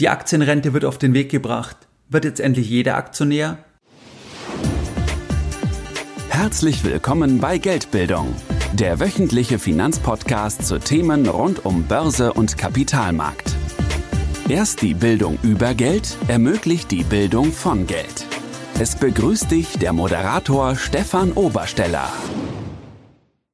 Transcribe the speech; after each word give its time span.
Die 0.00 0.08
Aktienrente 0.08 0.72
wird 0.72 0.84
auf 0.84 0.98
den 0.98 1.14
Weg 1.14 1.30
gebracht. 1.30 1.76
Wird 2.08 2.24
jetzt 2.24 2.40
endlich 2.40 2.68
jeder 2.68 2.96
Aktionär? 2.96 3.58
Herzlich 6.28 6.82
willkommen 6.82 7.38
bei 7.38 7.58
Geldbildung, 7.58 8.34
der 8.72 8.98
wöchentliche 8.98 9.60
Finanzpodcast 9.60 10.66
zu 10.66 10.80
Themen 10.80 11.28
rund 11.28 11.64
um 11.64 11.84
Börse 11.84 12.32
und 12.32 12.58
Kapitalmarkt. 12.58 13.54
Erst 14.48 14.82
die 14.82 14.94
Bildung 14.94 15.38
über 15.44 15.74
Geld 15.74 16.18
ermöglicht 16.26 16.90
die 16.90 17.04
Bildung 17.04 17.52
von 17.52 17.86
Geld. 17.86 18.26
Es 18.80 18.96
begrüßt 18.96 19.48
dich 19.48 19.78
der 19.78 19.92
Moderator 19.92 20.74
Stefan 20.74 21.30
Obersteller. 21.34 22.12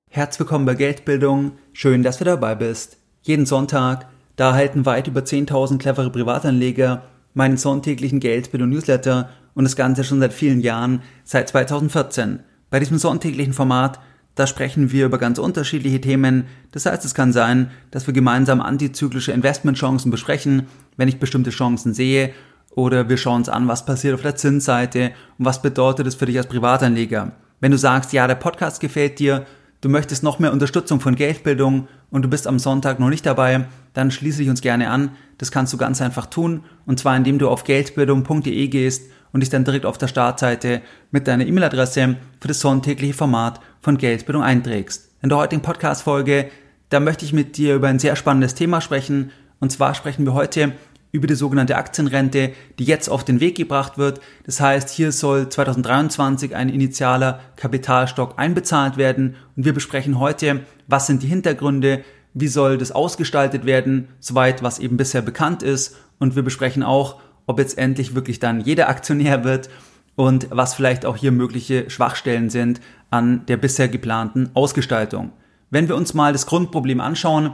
Herzlich 0.09 0.41
willkommen 0.41 0.65
bei 0.65 0.75
Geldbildung. 0.75 1.59
Schön, 1.75 2.03
dass 2.03 2.17
du 2.17 2.25
dabei 2.25 2.55
bist. 2.55 2.97
Jeden 3.21 3.45
Sonntag 3.45 4.10
da 4.41 4.53
erhalten 4.53 4.87
weit 4.87 5.07
über 5.07 5.21
10.000 5.21 5.77
clevere 5.77 6.09
Privatanleger 6.09 7.03
meinen 7.35 7.59
sonntäglichen 7.59 8.21
Geldbildung-Newsletter 8.21 9.29
und 9.53 9.65
das 9.65 9.77
Ganze 9.77 10.03
schon 10.03 10.21
seit 10.21 10.33
vielen 10.33 10.61
Jahren, 10.61 11.03
seit 11.25 11.51
2014. 11.51 12.41
Bei 12.71 12.79
diesem 12.79 12.97
sonntäglichen 12.97 13.53
Format, 13.53 14.01
da 14.37 14.47
sprechen 14.47 14.93
wir 14.93 15.05
über 15.05 15.19
ganz 15.19 15.39
unterschiedliche 15.39 16.01
Themen. 16.01 16.47
Das 16.73 16.87
heißt, 16.87 17.05
es 17.05 17.15
kann 17.15 17.35
sein, 17.35 17.71
dass 17.91 18.07
wir 18.07 18.15
gemeinsam 18.15 18.63
antizyklische 18.63 19.33
Investmentchancen 19.33 20.11
besprechen, 20.11 20.69
wenn 20.97 21.09
ich 21.09 21.19
bestimmte 21.19 21.51
Chancen 21.51 21.93
sehe, 21.93 22.33
oder 22.75 23.11
wir 23.11 23.19
schauen 23.19 23.41
uns 23.41 23.51
an, 23.51 23.69
was 23.69 23.85
passiert 23.85 24.15
auf 24.15 24.23
der 24.23 24.37
Zinsseite 24.37 25.11
und 25.37 25.45
was 25.45 25.61
bedeutet 25.61 26.07
es 26.07 26.15
für 26.15 26.25
dich 26.25 26.39
als 26.39 26.47
Privatanleger. 26.47 27.33
Wenn 27.61 27.73
du 27.73 27.77
sagst, 27.77 28.15
ja, 28.15 28.27
der 28.27 28.37
Podcast 28.37 28.81
gefällt 28.81 29.19
dir, 29.19 29.45
du 29.81 29.89
möchtest 29.89 30.23
noch 30.23 30.39
mehr 30.39 30.53
Unterstützung 30.53 31.01
von 31.01 31.17
Geldbildung 31.17 31.89
und 32.11 32.23
du 32.23 32.29
bist 32.29 32.47
am 32.47 32.59
Sonntag 32.59 33.01
noch 33.01 33.09
nicht 33.09 33.27
dabei, 33.27 33.67
dann 33.95 34.11
schließe 34.11 34.39
dich 34.39 34.51
uns 34.51 34.61
gerne 34.61 34.91
an. 34.91 35.11
Das 35.39 35.51
kannst 35.51 35.73
du 35.73 35.77
ganz 35.77 36.01
einfach 36.01 36.27
tun 36.27 36.65
und 36.87 36.99
zwar 37.01 37.17
indem 37.17 37.39
du 37.39 37.49
auf 37.49 37.65
geldbildung.de 37.65 38.69
gehst 38.69 39.11
und 39.33 39.41
dich 39.41 39.51
dann 39.51 39.65
direkt 39.65 39.87
auf 39.87 39.99
der 39.99 40.09
Startseite 40.09 40.83
mit 41.11 41.29
deiner 41.29 41.47
E-Mail-Adresse 41.47 42.17
für 42.41 42.49
das 42.49 42.61
sonntägliche 42.61 43.15
Format 43.15 43.61
von 43.81 43.97
Geldbildung 43.97 44.43
einträgst. 44.43 45.11
In 45.23 45.29
der 45.29 45.39
heutigen 45.39 45.63
Podcast-Folge, 45.63 46.51
da 46.89 47.01
möchte 47.01 47.25
ich 47.25 47.33
mit 47.33 47.57
dir 47.57 47.77
über 47.77 47.89
ein 47.89 47.99
sehr 47.99 48.17
spannendes 48.17 48.55
Thema 48.55 48.81
sprechen 48.81 49.31
und 49.61 49.71
zwar 49.71 49.95
sprechen 49.95 50.25
wir 50.25 50.35
heute 50.35 50.73
über 51.13 51.27
die 51.27 51.35
sogenannte 51.35 51.77
Aktienrente, 51.77 52.53
die 52.79 52.85
jetzt 52.85 53.09
auf 53.09 53.25
den 53.25 53.41
Weg 53.41 53.57
gebracht 53.57 53.99
wird. 53.99 54.21
Das 54.45 54.61
heißt, 54.61 54.91
hier 54.91 55.13
soll 55.13 55.49
2023 55.49 56.55
ein 56.55 56.69
initialer 56.69 57.41
Kapitalstock 57.57 58.35
einbezahlt 58.37 58.97
werden 58.97 59.37
und 59.57 59.65
wir 59.65 59.75
besprechen 59.75 60.19
heute, 60.19 60.61
was 60.87 61.07
sind 61.07 61.23
die 61.23 61.29
Hintergründe, 61.29 62.05
wie 62.33 62.49
soll 62.49 62.79
das 62.79 62.93
ausgestaltet 62.93 63.65
werden, 63.65 64.09
soweit 64.21 64.63
was 64.63 64.79
eben 64.79 64.97
bisher 64.97 65.23
bekannt 65.23 65.63
ist 65.63 65.97
und 66.19 66.37
wir 66.37 66.43
besprechen 66.43 66.83
auch, 66.83 67.21
ob 67.47 67.59
jetzt 67.59 67.79
endlich 67.79 68.15
wirklich 68.15 68.39
dann 68.39 68.61
jeder 68.61 68.89
Aktionär 68.89 69.43
wird 69.43 69.69
und 70.15 70.47
was 70.51 70.75
vielleicht 70.75 71.05
auch 71.05 71.17
hier 71.17 71.33
mögliche 71.33 71.91
Schwachstellen 71.91 72.51
sind 72.51 72.81
an 73.11 73.47
der 73.47 73.57
bisher 73.57 73.89
geplanten 73.89 74.51
Ausgestaltung. 74.55 75.33
Wenn 75.71 75.89
wir 75.89 75.97
uns 75.97 76.15
mal 76.15 76.33
das 76.33 76.47
Grundproblem 76.47 77.01
anschauen, 77.01 77.53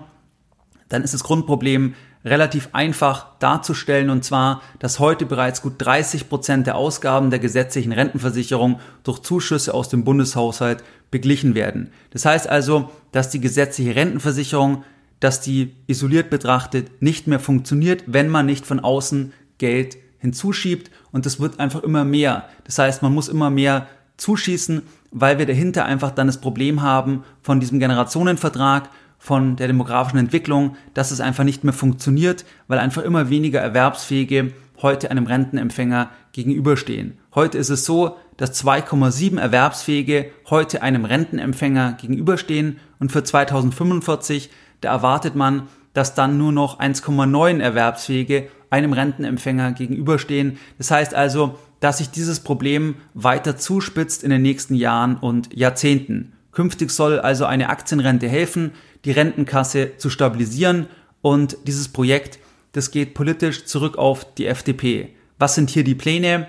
dann 0.88 1.02
ist 1.02 1.14
das 1.14 1.24
Grundproblem 1.24 1.94
relativ 2.26 2.70
einfach 2.72 3.38
darzustellen 3.38 4.10
und 4.10 4.24
zwar, 4.24 4.60
dass 4.80 4.98
heute 4.98 5.24
bereits 5.26 5.62
gut 5.62 5.74
30 5.78 6.28
Prozent 6.28 6.66
der 6.66 6.74
Ausgaben 6.74 7.30
der 7.30 7.38
gesetzlichen 7.38 7.92
Rentenversicherung 7.92 8.80
durch 9.04 9.20
Zuschüsse 9.20 9.72
aus 9.72 9.88
dem 9.88 10.04
Bundeshaushalt 10.04 10.82
beglichen 11.12 11.54
werden. 11.54 11.92
Das 12.10 12.24
heißt 12.24 12.48
also, 12.48 12.90
dass 13.12 13.30
die 13.30 13.40
gesetzliche 13.40 13.94
Rentenversicherung, 13.94 14.82
dass 15.20 15.40
die 15.40 15.74
isoliert 15.86 16.28
betrachtet 16.28 17.00
nicht 17.00 17.28
mehr 17.28 17.40
funktioniert, 17.40 18.02
wenn 18.08 18.28
man 18.28 18.44
nicht 18.44 18.66
von 18.66 18.80
außen 18.80 19.32
Geld 19.58 19.96
hinzuschiebt 20.18 20.90
und 21.12 21.26
das 21.26 21.38
wird 21.38 21.60
einfach 21.60 21.84
immer 21.84 22.04
mehr. 22.04 22.48
Das 22.64 22.78
heißt, 22.78 23.02
man 23.02 23.14
muss 23.14 23.28
immer 23.28 23.50
mehr 23.50 23.86
zuschießen, 24.16 24.82
weil 25.12 25.38
wir 25.38 25.46
dahinter 25.46 25.84
einfach 25.84 26.10
dann 26.10 26.26
das 26.26 26.40
Problem 26.40 26.82
haben 26.82 27.22
von 27.40 27.60
diesem 27.60 27.78
Generationenvertrag 27.78 28.90
von 29.18 29.56
der 29.56 29.66
demografischen 29.66 30.18
Entwicklung, 30.18 30.76
dass 30.94 31.10
es 31.10 31.20
einfach 31.20 31.44
nicht 31.44 31.64
mehr 31.64 31.72
funktioniert, 31.72 32.44
weil 32.68 32.78
einfach 32.78 33.02
immer 33.02 33.30
weniger 33.30 33.60
Erwerbsfähige 33.60 34.52
heute 34.82 35.10
einem 35.10 35.26
Rentenempfänger 35.26 36.10
gegenüberstehen. 36.32 37.18
Heute 37.34 37.58
ist 37.58 37.70
es 37.70 37.84
so, 37.84 38.16
dass 38.36 38.62
2,7 38.62 39.40
Erwerbsfähige 39.40 40.30
heute 40.50 40.82
einem 40.82 41.04
Rentenempfänger 41.04 41.94
gegenüberstehen 41.94 42.78
und 42.98 43.10
für 43.10 43.24
2045, 43.24 44.50
da 44.82 44.90
erwartet 44.90 45.34
man, 45.34 45.68
dass 45.94 46.14
dann 46.14 46.36
nur 46.36 46.52
noch 46.52 46.78
1,9 46.78 47.60
Erwerbsfähige 47.60 48.48
einem 48.68 48.92
Rentenempfänger 48.92 49.72
gegenüberstehen. 49.72 50.58
Das 50.76 50.90
heißt 50.90 51.14
also, 51.14 51.58
dass 51.80 51.98
sich 51.98 52.10
dieses 52.10 52.40
Problem 52.40 52.96
weiter 53.14 53.56
zuspitzt 53.56 54.22
in 54.22 54.30
den 54.30 54.42
nächsten 54.42 54.74
Jahren 54.74 55.16
und 55.16 55.54
Jahrzehnten. 55.54 56.32
Künftig 56.52 56.90
soll 56.90 57.20
also 57.20 57.44
eine 57.46 57.68
Aktienrente 57.68 58.28
helfen, 58.28 58.72
die 59.06 59.12
Rentenkasse 59.12 59.96
zu 59.96 60.10
stabilisieren 60.10 60.86
und 61.22 61.56
dieses 61.66 61.88
Projekt, 61.88 62.38
das 62.72 62.90
geht 62.90 63.14
politisch 63.14 63.64
zurück 63.64 63.96
auf 63.96 64.34
die 64.34 64.46
FDP. 64.46 65.14
Was 65.38 65.54
sind 65.54 65.70
hier 65.70 65.84
die 65.84 65.94
Pläne? 65.94 66.48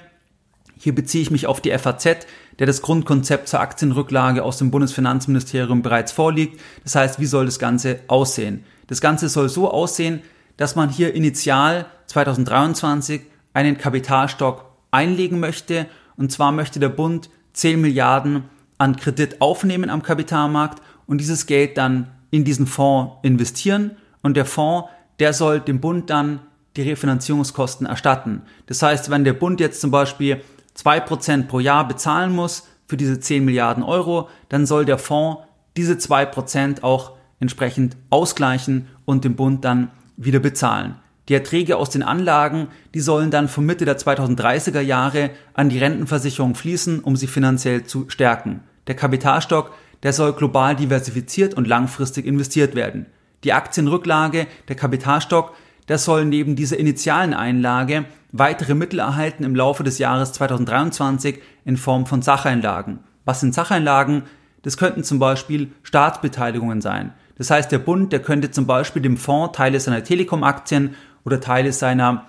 Hier 0.78 0.94
beziehe 0.94 1.22
ich 1.22 1.31
mich 1.31 1.47
auf 1.47 1.62
die 1.62 1.72
FAZ, 1.72 2.28
der 2.59 2.68
das 2.68 2.81
Grundkonzept 2.81 3.47
zur 3.47 3.59
Aktienrücklage 3.59 4.44
aus 4.44 4.57
dem 4.57 4.72
Bundesfinanzministerium 4.72 5.81
bereits 5.81 6.12
vorliegt. 6.12 6.59
Das 6.84 6.95
heißt, 6.95 7.19
wie 7.19 7.25
soll 7.25 7.45
das 7.45 7.59
Ganze 7.59 8.00
aussehen? 8.07 8.63
Das 8.88 9.01
Ganze 9.01 9.29
soll 9.29 9.50
so 9.50 9.72
aussehen, 9.72 10.22
dass 10.57 10.75
man 10.75 10.89
hier 10.89 11.13
initial 11.13 11.85
2023 12.07 13.22
einen 13.53 13.78
Kapitalstock 13.78 14.66
einlegen 14.91 15.39
möchte. 15.39 15.85
Und 16.16 16.31
zwar 16.31 16.51
möchte 16.51 16.79
der 16.79 16.89
Bund 16.89 17.29
10 17.53 17.79
Milliarden 17.79 18.45
an 18.79 18.95
Kredit 18.95 19.41
aufnehmen 19.41 19.89
am 19.89 20.01
Kapitalmarkt 20.01 20.81
und 21.06 21.19
dieses 21.19 21.45
Geld 21.45 21.78
dann 21.78 22.12
in 22.32 22.44
diesen 22.44 22.68
Fonds 22.68 23.16
investieren 23.24 23.92
und 24.22 24.36
der 24.36 24.46
Fonds, 24.46 24.90
der 25.20 25.34
soll 25.34 25.60
dem 25.60 25.80
Bund 25.80 26.10
dann 26.10 26.42
die 26.76 26.84
Refinanzierungskosten 26.84 27.88
erstatten. 27.88 28.44
Das 28.68 28.82
heißt, 28.82 29.10
wenn 29.10 29.24
der 29.24 29.34
Bund 29.34 29.60
jetzt 29.60 29.82
zum 29.82 29.92
Beispiel 29.92 30.42
2% 30.78 31.48
pro 31.48 31.60
Jahr 31.60 31.88
bezahlen 31.88 32.34
muss 32.34 32.68
für 32.88 32.98
diese 32.98 33.20
10 33.20 33.44
Milliarden 33.44 33.84
Euro, 33.84 34.30
dann 34.50 34.66
soll 34.66 34.86
der 34.86 34.98
Fonds 34.98 35.42
diese 35.76 35.94
2% 35.94 36.84
auch 36.84 37.14
entsprechend 37.40 37.98
ausgleichen 38.10 38.88
und 39.06 39.24
dem 39.24 39.36
Bund 39.36 39.66
dann 39.66 39.92
wieder 40.16 40.40
bezahlen. 40.40 40.96
Die 41.30 41.34
Erträge 41.34 41.76
aus 41.76 41.90
den 41.90 42.04
Anlagen, 42.04 42.70
die 42.94 43.02
sollen 43.02 43.32
dann 43.32 43.50
von 43.50 43.66
Mitte 43.66 43.86
der 43.86 43.98
2030er 43.98 44.80
Jahre 44.80 45.32
an 45.54 45.70
die 45.70 45.80
Rentenversicherung 45.80 46.56
fließen, 46.56 47.02
um 47.02 47.16
sie 47.16 47.28
finanziell 47.28 47.84
zu 47.84 48.10
stärken. 48.10 48.62
Der 48.88 48.96
Kapitalstock, 48.96 49.74
der 50.03 50.13
soll 50.13 50.34
global 50.34 50.75
diversifiziert 50.75 51.53
und 51.53 51.68
langfristig 51.68 52.25
investiert 52.25 52.75
werden. 52.75 53.08
Die 53.44 53.53
Aktienrücklage, 53.53 54.47
der 54.68 54.75
Kapitalstock, 54.75 55.53
der 55.88 55.97
soll 55.97 56.25
neben 56.25 56.56
dieser 56.56 56.78
initialen 56.78 57.34
Einlage 57.34 58.06
weitere 58.31 58.75
Mittel 58.75 59.00
erhalten 59.00 59.44
im 59.44 59.56
Laufe 59.56 59.84
des 59.84 60.00
Jahres 60.00 60.34
2023 60.34 61.40
in 61.66 61.78
Form 61.78 62.06
von 62.06 62.22
Sacheinlagen. 62.22 63.00
Was 63.25 63.40
sind 63.40 63.53
Sacheinlagen? 63.53 64.24
Das 64.63 64.78
könnten 64.78 65.03
zum 65.03 65.19
Beispiel 65.19 65.72
Staatsbeteiligungen 65.84 66.81
sein. 66.81 67.13
Das 67.38 67.52
heißt, 67.52 67.72
der 67.72 67.80
Bund, 67.80 68.12
der 68.12 68.22
könnte 68.22 68.52
zum 68.52 68.66
Beispiel 68.66 69.02
dem 69.02 69.18
Fonds 69.18 69.56
Teile 69.56 69.80
seiner 69.80 70.03
Telekom-Aktien 70.03 70.96
oder 71.24 71.40
Teile 71.40 71.72
seiner 71.72 72.25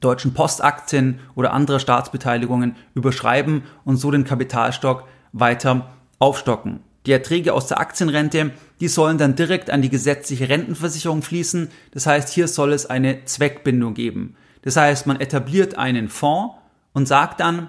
deutschen 0.00 0.32
Postaktien 0.32 1.20
oder 1.34 1.52
anderer 1.52 1.78
Staatsbeteiligungen 1.78 2.74
überschreiben 2.94 3.62
und 3.84 3.98
so 3.98 4.10
den 4.10 4.24
Kapitalstock 4.24 5.04
weiter 5.32 5.90
aufstocken. 6.18 6.80
Die 7.10 7.14
Erträge 7.14 7.54
aus 7.54 7.66
der 7.66 7.80
Aktienrente, 7.80 8.52
die 8.78 8.86
sollen 8.86 9.18
dann 9.18 9.34
direkt 9.34 9.68
an 9.68 9.82
die 9.82 9.88
gesetzliche 9.88 10.48
Rentenversicherung 10.48 11.22
fließen. 11.22 11.68
Das 11.90 12.06
heißt, 12.06 12.28
hier 12.28 12.46
soll 12.46 12.72
es 12.72 12.86
eine 12.86 13.24
Zweckbindung 13.24 13.94
geben. 13.94 14.36
Das 14.62 14.76
heißt, 14.76 15.08
man 15.08 15.18
etabliert 15.18 15.76
einen 15.76 16.08
Fonds 16.08 16.54
und 16.92 17.08
sagt 17.08 17.40
dann, 17.40 17.68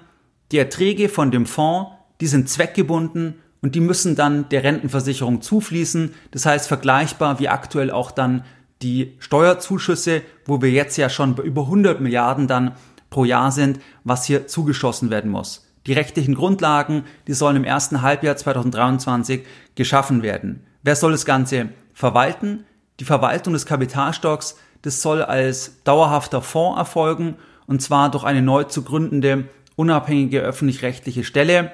die 0.52 0.58
Erträge 0.58 1.08
von 1.08 1.32
dem 1.32 1.46
Fonds, 1.46 1.90
die 2.20 2.28
sind 2.28 2.50
zweckgebunden 2.50 3.34
und 3.62 3.74
die 3.74 3.80
müssen 3.80 4.14
dann 4.14 4.48
der 4.50 4.62
Rentenversicherung 4.62 5.42
zufließen. 5.42 6.14
Das 6.30 6.46
heißt, 6.46 6.68
vergleichbar 6.68 7.40
wie 7.40 7.48
aktuell 7.48 7.90
auch 7.90 8.12
dann 8.12 8.44
die 8.80 9.16
Steuerzuschüsse, 9.18 10.22
wo 10.46 10.62
wir 10.62 10.70
jetzt 10.70 10.96
ja 10.98 11.08
schon 11.08 11.34
bei 11.34 11.42
über 11.42 11.62
100 11.62 12.00
Milliarden 12.00 12.46
dann 12.46 12.76
pro 13.10 13.24
Jahr 13.24 13.50
sind, 13.50 13.80
was 14.04 14.24
hier 14.24 14.46
zugeschossen 14.46 15.10
werden 15.10 15.32
muss. 15.32 15.61
Die 15.86 15.92
rechtlichen 15.92 16.34
Grundlagen, 16.34 17.04
die 17.26 17.34
sollen 17.34 17.56
im 17.56 17.64
ersten 17.64 18.02
Halbjahr 18.02 18.36
2023 18.36 19.44
geschaffen 19.74 20.22
werden. 20.22 20.64
Wer 20.82 20.96
soll 20.96 21.12
das 21.12 21.24
Ganze 21.24 21.70
verwalten? 21.92 22.64
Die 23.00 23.04
Verwaltung 23.04 23.52
des 23.52 23.66
Kapitalstocks, 23.66 24.56
das 24.82 25.02
soll 25.02 25.22
als 25.22 25.82
dauerhafter 25.84 26.42
Fonds 26.42 26.78
erfolgen 26.78 27.36
und 27.66 27.82
zwar 27.82 28.10
durch 28.10 28.24
eine 28.24 28.42
neu 28.42 28.64
zu 28.64 28.82
gründende 28.82 29.44
unabhängige 29.76 30.40
öffentlich-rechtliche 30.40 31.24
Stelle. 31.24 31.72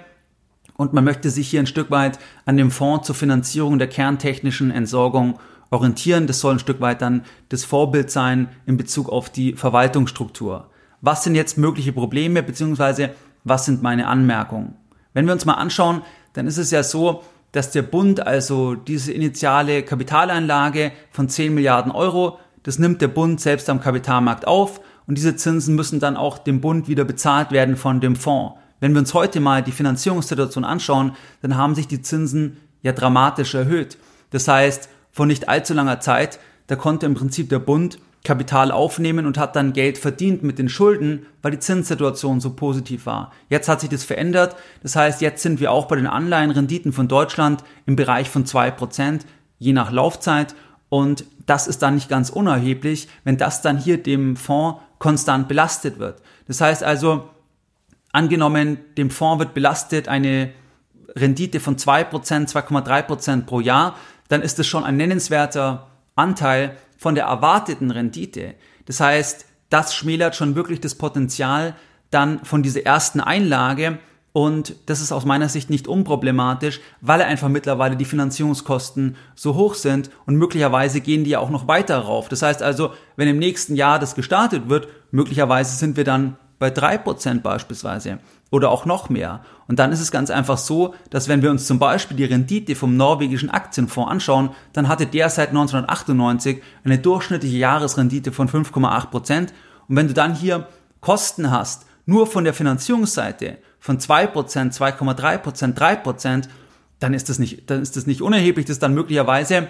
Und 0.77 0.93
man 0.93 1.05
möchte 1.05 1.31
sich 1.31 1.49
hier 1.49 1.61
ein 1.61 1.67
Stück 1.67 1.91
weit 1.91 2.19
an 2.47 2.57
dem 2.57 2.71
Fonds 2.71 3.07
zur 3.07 3.17
Finanzierung 3.17 3.79
der 3.79 3.89
kerntechnischen 3.89 4.71
Entsorgung 4.71 5.41
orientieren. 5.71 6.27
Das 6.27 6.41
soll 6.41 6.55
ein 6.55 6.61
Stück 6.61 6.81
weit 6.81 7.03
dann 7.03 7.25
das 7.49 7.65
Vorbild 7.65 8.11
sein 8.11 8.49
in 8.65 8.77
Bezug 8.77 9.09
auf 9.09 9.29
die 9.29 9.55
Verwaltungsstruktur. 9.55 10.71
Was 11.01 11.25
sind 11.25 11.35
jetzt 11.35 11.59
mögliche 11.59 11.93
Probleme 11.93 12.43
beziehungsweise 12.43 13.11
was 13.49 13.65
sind 13.65 13.83
meine 13.83 14.07
Anmerkungen? 14.07 14.75
Wenn 15.13 15.27
wir 15.27 15.33
uns 15.33 15.45
mal 15.45 15.55
anschauen, 15.55 16.03
dann 16.33 16.47
ist 16.47 16.59
es 16.59 16.71
ja 16.71 16.83
so, 16.83 17.23
dass 17.53 17.71
der 17.71 17.83
Bund 17.83 18.27
also 18.27 18.75
diese 18.75 19.13
initiale 19.13 19.83
Kapitaleinlage 19.83 20.93
von 21.11 21.29
10 21.29 21.55
Milliarden 21.55 21.93
Euro, 21.93 22.39
das 22.63 22.79
nimmt 22.79 23.01
der 23.01 23.09
Bund 23.09 23.41
selbst 23.41 23.71
am 23.71 23.81
Kapitalmarkt 23.81 24.47
auf 24.47 24.81
und 25.07 25.17
diese 25.17 25.37
Zinsen 25.37 25.75
müssen 25.75 26.01
dann 26.01 26.17
auch 26.17 26.39
dem 26.39 26.61
Bund 26.61 26.89
wieder 26.89 27.05
bezahlt 27.05 27.51
werden 27.51 27.77
von 27.77 28.01
dem 28.01 28.17
Fonds. 28.17 28.57
Wenn 28.81 28.93
wir 28.93 29.01
uns 29.01 29.15
heute 29.15 29.41
mal 29.41 29.63
die 29.63 29.73
Finanzierungssituation 29.73 30.65
anschauen, 30.65 31.17
dann 31.43 31.57
haben 31.57 31.75
sich 31.75 31.89
die 31.89 32.03
Zinsen 32.03 32.59
ja 32.83 32.93
dramatisch 32.93 33.55
erhöht. 33.55 33.99
Das 34.31 34.47
heißt, 34.47 34.89
vor 35.11 35.27
nicht 35.27 35.49
allzu 35.49 35.75
langer 35.75 36.01
Zeit, 36.01 36.39
da 36.69 36.77
konnte 36.77 37.07
im 37.07 37.15
Prinzip 37.15 37.49
der 37.49 37.59
Bund 37.59 37.99
Kapital 38.29 38.73
aufnehmen 38.73 39.25
und 39.25 39.39
hat 39.39 39.57
dann 39.57 39.73
Geld 39.73 39.97
verdient 39.97 40.43
mit 40.43 40.59
den 40.59 40.69
Schulden, 40.69 41.25
weil 41.41 41.53
die 41.53 41.61
Zinssituation 41.61 42.43
so 42.43 42.51
positiv 42.51 43.07
war. 43.07 43.33
Jetzt 43.49 43.71
hat 43.71 43.81
sich 43.81 43.89
das 43.89 44.05
verändert. 44.05 44.55
Das 44.83 44.97
heißt, 44.97 45.23
jetzt 45.23 45.43
sind 45.43 45.61
wir 45.61 45.73
auch 45.73 45.87
bei 45.87 45.97
den 45.97 46.07
Anleihenrenditen 46.07 46.93
von 46.93 47.09
Deutschland 47.09 47.65
im 47.87 47.97
Bereich 47.97 48.29
von 48.29 48.45
zwei 48.45 48.71
Prozent, 48.71 49.25
je 49.59 49.73
nach 49.73 49.91
Laufzeit. 49.91 50.55
Und 50.91 51.25
das 51.47 51.67
ist 51.69 51.81
dann 51.81 51.95
nicht 51.95 52.11
ganz 52.11 52.29
unerheblich, 52.29 53.09
wenn 53.25 53.39
das 53.39 53.63
dann 53.63 53.79
hier 53.79 53.97
dem 53.97 54.37
Fonds 54.37 54.79
konstant 54.99 55.49
belastet 55.49 55.99
wird. 55.99 56.21
Das 56.49 56.61
heißt 56.61 56.85
also, 56.85 57.31
angenommen, 58.13 58.77
dem 58.99 59.09
Fonds 59.09 59.39
wird 59.39 59.55
belastet 59.55 60.07
eine 60.07 60.51
Rendite 61.17 61.61
von 61.61 61.77
2%, 61.77 62.11
2,3% 62.53 63.47
pro 63.47 63.61
Jahr, 63.61 63.97
dann 64.29 64.43
ist 64.43 64.59
das 64.59 64.67
schon 64.67 64.85
ein 64.85 64.99
nennenswerter 64.99 65.87
Anteil 66.19 66.77
von 66.97 67.15
der 67.15 67.25
erwarteten 67.25 67.91
Rendite. 67.91 68.55
Das 68.87 69.01
heißt, 69.01 69.47
das 69.71 69.95
schmälert 69.95 70.35
schon 70.35 70.55
wirklich 70.55 70.81
das 70.81 70.95
Potenzial 70.95 71.75
dann 72.11 72.45
von 72.45 72.63
dieser 72.63 72.85
ersten 72.87 73.21
Einlage 73.21 73.99
und 74.33 74.77
das 74.87 75.01
ist 75.01 75.11
aus 75.11 75.25
meiner 75.25 75.49
Sicht 75.49 75.69
nicht 75.71 75.89
unproblematisch, 75.89 76.81
weil 77.01 77.23
einfach 77.23 77.49
mittlerweile 77.49 77.97
die 77.97 78.05
Finanzierungskosten 78.05 79.17
so 79.35 79.55
hoch 79.55 79.75
sind 79.75 80.11
und 80.27 80.37
möglicherweise 80.37 81.01
gehen 81.01 81.25
die 81.25 81.31
ja 81.31 81.41
auch 81.41 81.51
noch 81.51 81.67
weiter 81.67 81.99
rauf. 81.99 82.29
Das 82.29 82.43
heißt 82.43 82.63
also, 82.63 82.93
wenn 83.17 83.29
im 83.29 83.39
nächsten 83.39 83.75
Jahr 83.75 83.99
das 83.99 84.15
gestartet 84.15 84.69
wird, 84.69 84.89
möglicherweise 85.11 85.77
sind 85.77 85.97
wir 85.97 86.05
dann 86.05 86.37
bei 86.59 86.71
drei 86.71 86.99
Prozent 86.99 87.43
beispielsweise 87.43 88.19
oder 88.51 88.71
auch 88.71 88.85
noch 88.85 89.11
mehr. 89.11 89.43
Und 89.67 89.79
dann 89.79 89.93
ist 89.93 90.01
es 90.01 90.11
ganz 90.11 90.31
einfach 90.31 90.59
so, 90.59 90.95
dass 91.11 91.29
wenn 91.29 91.43
wir 91.43 91.51
uns 91.51 91.67
zum 91.67 91.79
Beispiel 91.79 92.17
die 92.17 92.25
Rendite 92.25 92.75
vom 92.75 92.97
norwegischen 92.97 93.51
Aktienfonds 93.51 94.11
anschauen, 94.11 94.51
dann 94.73 94.89
hatte 94.89 95.07
der 95.07 95.29
seit 95.29 95.51
1998 95.51 96.63
eine 96.85 96.99
durchschnittliche 96.99 97.59
Jahresrendite 97.59 98.33
von 98.33 98.49
5,8 98.49 99.07
Prozent. 99.07 99.55
Und 99.89 99.97
wenn 99.97 100.09
du 100.09 100.15
dann 100.15 100.35
hier 100.35 100.67
Kosten 101.01 101.51
hast, 101.51 101.87
nur 102.07 102.27
von 102.27 102.45
der 102.45 102.55
Finanzierungsseite 102.55 103.59
von 103.79 104.01
2 104.01 104.27
Prozent, 104.29 104.73
2,3 104.73 105.39
Prozent, 105.39 105.79
3 105.79 105.97
Prozent, 105.97 106.49
dann 106.99 107.15
ist 107.15 107.29
das 107.29 107.39
nicht, 107.39 107.71
dann 107.71 107.83
ist 107.83 107.97
das 107.97 108.07
nicht 108.07 108.23
unerheblich. 108.23 108.67
Das 108.67 108.77
ist 108.77 108.83
dann 108.83 108.95
möglicherweise 108.95 109.69